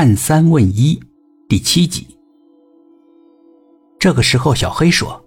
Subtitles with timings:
[0.00, 0.96] 看三问一
[1.48, 2.06] 第七集。
[3.98, 5.20] 这个时候，小黑说：“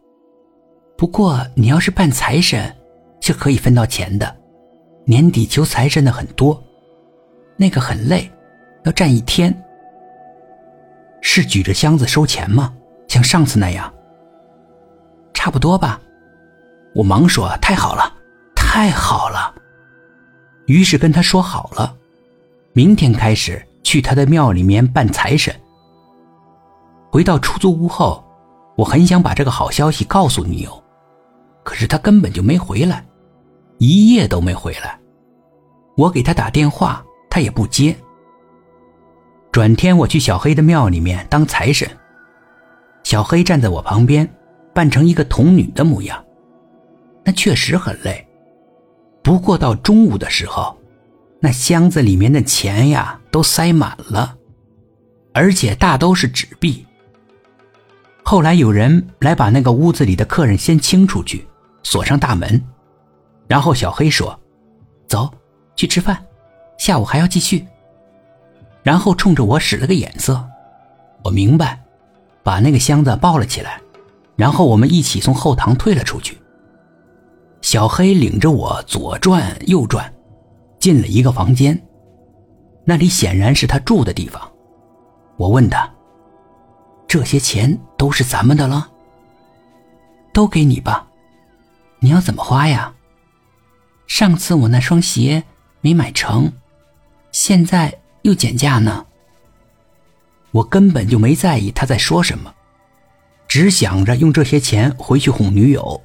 [0.97, 2.73] 不过你要是办财神，
[3.19, 4.33] 是可以分到钱的。
[5.03, 6.63] 年底求财神的很多，
[7.57, 8.31] 那个很累，
[8.85, 9.53] 要站一天。
[11.21, 12.73] 是举着箱子收钱吗？
[13.09, 13.93] 像上次那样？
[15.33, 15.99] 差不多吧。”
[16.95, 18.09] 我忙说：“太好了，
[18.55, 19.53] 太好了。”
[20.67, 21.93] 于是跟他说好了，
[22.71, 23.61] 明天开始
[23.91, 25.53] 去他的庙里面办财神。
[27.11, 28.23] 回到出租屋后。
[28.77, 30.83] 我很想把这个好消息告诉女友，
[31.61, 33.05] 可是她根本就没回来，
[33.79, 34.97] 一夜都没回来。
[35.97, 37.93] 我给她打电话，她也不接。
[39.51, 41.87] 转天我去小黑的庙里面当财神，
[43.03, 44.27] 小黑站在我旁边，
[44.73, 46.23] 扮成一个童女的模样，
[47.25, 48.25] 那确实很累。
[49.21, 50.75] 不过到中午的时候，
[51.43, 54.37] 那箱子里面的钱呀都塞满了，
[55.33, 56.85] 而且大都是纸币。
[58.23, 61.47] 后来有人来把那个屋子里的客人先清出去，
[61.81, 62.63] 锁上大门，
[63.47, 64.39] 然后小黑说
[65.09, 65.33] ：“走，
[65.75, 66.23] 去吃饭，
[66.77, 67.65] 下午还要继续。”
[68.83, 70.47] 然后冲着我使了个眼色，
[71.23, 71.81] 我明白，
[72.43, 73.81] 把那个箱子抱了起来，
[74.35, 76.37] 然后我们一起从后堂退了出去。
[77.61, 80.11] 小黑领着我左转右转，
[80.81, 81.81] 进了一个房间，
[82.83, 84.51] 那里显然是他住的地方。
[85.37, 85.89] 我问他。
[87.07, 88.89] 这些钱都是咱们的了，
[90.31, 91.07] 都给你吧。
[91.99, 92.93] 你要怎么花呀？
[94.07, 95.43] 上次我那双鞋
[95.81, 96.51] 没买成，
[97.33, 99.05] 现在又减价呢。
[100.51, 102.53] 我根本就没在意他在说什么，
[103.45, 106.01] 只想着用这些钱回去哄女友。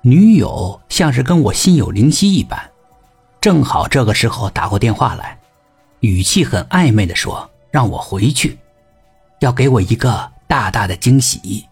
[0.00, 2.67] 女友像是跟我心有灵犀一般，
[3.48, 5.40] 正好这个时候打过电话来，
[6.00, 8.58] 语气很暧昧的说：“让我回去。”
[9.40, 11.66] 要给我一个大大的惊喜，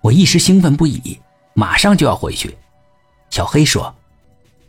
[0.00, 1.16] 我一时兴奋不已，
[1.54, 2.58] 马上就要回去。
[3.30, 3.94] 小黑说：“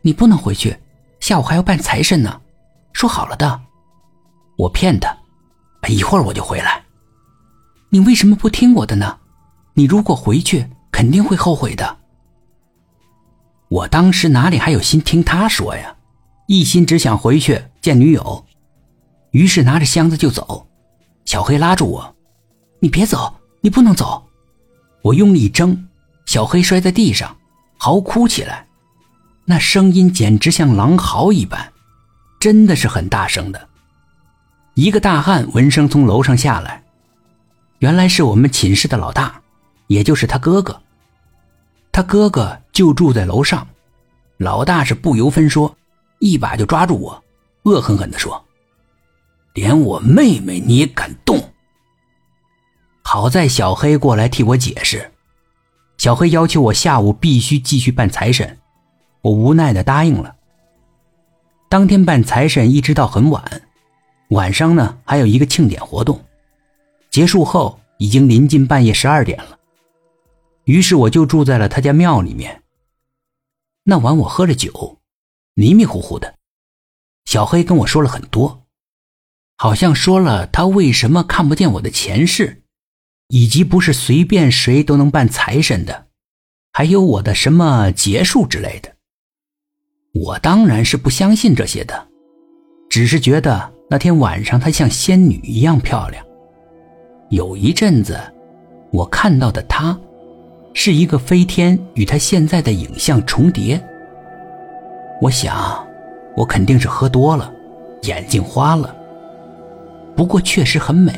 [0.04, 0.78] 你不能回去，
[1.20, 2.40] 下午还要办财神呢，
[2.94, 3.60] 说好了的。”
[4.56, 5.18] 我骗他
[5.90, 6.84] ：“一会儿我就回来。”
[7.90, 9.18] 你为什么不听我的呢？
[9.74, 11.98] 你如果回去，肯定会后悔的。
[13.70, 15.96] 我当时哪里还有心听他说呀？
[16.48, 18.46] 一心只想回去见女友，
[19.32, 20.66] 于是拿着箱子就走。
[21.26, 22.16] 小黑拉住我
[22.80, 24.26] ：“你别走，你不能走！”
[25.04, 25.88] 我用力一挣，
[26.26, 27.36] 小黑摔在地上，
[27.78, 28.66] 嚎哭起来，
[29.44, 31.74] 那声音简直像狼嚎一般，
[32.40, 33.68] 真的是很大声的。
[34.76, 36.82] 一个大汉闻声从楼上下来，
[37.80, 39.42] 原来是我们寝室的老大，
[39.88, 40.82] 也就是他哥哥。
[41.92, 43.68] 他哥哥就住在楼上，
[44.38, 45.76] 老大是不由分说，
[46.20, 47.24] 一把就抓住我，
[47.64, 48.46] 恶狠狠地说。
[49.56, 51.42] 连我妹妹你也敢动？
[53.02, 55.12] 好在小黑过来替我解释。
[55.98, 58.60] 小黑要求我下午必须继续办财神，
[59.24, 60.36] 我无奈的答应了。
[61.70, 63.44] 当天办财神一直到很晚，
[64.30, 66.24] 晚上呢还有一个庆典活动，
[67.10, 69.58] 结束后已经临近半夜十二点了。
[70.66, 72.62] 于是我就住在了他家庙里面。
[73.90, 75.00] 那晚我喝了酒，
[75.54, 76.36] 迷迷糊糊的。
[77.24, 78.66] 小黑跟我说了很多。
[79.56, 82.64] 好像说了他为什么看不见我的前世，
[83.30, 86.08] 以及不是随便谁都能办财神的，
[86.74, 88.94] 还有我的什么劫数之类的。
[90.14, 92.10] 我当然是不相信这些的，
[92.90, 96.26] 只是觉得那天晚上她像仙女一样漂亮。
[97.30, 98.20] 有一阵子，
[98.92, 99.98] 我看到的她，
[100.80, 103.84] 是一个飞天与他现在的影像重叠。
[105.20, 105.84] 我想，
[106.36, 107.52] 我肯定是喝多了，
[108.04, 108.96] 眼睛花了。
[110.16, 111.12] 不过确实很美。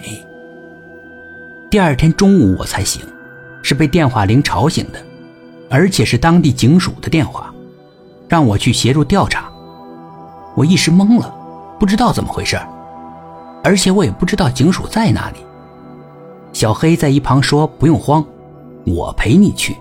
[1.69, 3.01] 第二天中午我才醒，
[3.61, 4.99] 是被电话铃吵醒的，
[5.69, 7.53] 而且是当地警署的电话，
[8.29, 9.51] 让我去协助调查。
[10.55, 11.35] 我一时懵了，
[11.77, 12.57] 不知道怎么回事，
[13.61, 15.39] 而且我也不知道警署在哪里。
[16.53, 18.25] 小黑在一旁说：“不用慌，
[18.95, 19.77] 我陪你去。”